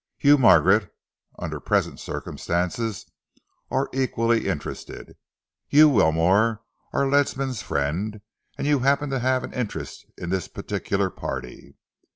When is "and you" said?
8.57-8.79